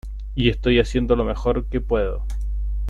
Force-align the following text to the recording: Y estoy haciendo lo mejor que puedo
Y 0.33 0.49
estoy 0.49 0.79
haciendo 0.79 1.15
lo 1.15 1.23
mejor 1.23 1.67
que 1.69 1.79
puedo 1.79 2.25